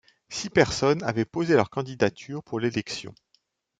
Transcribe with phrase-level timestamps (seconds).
[0.29, 3.13] Six personnes avaient posé leur candidature pour l'élection.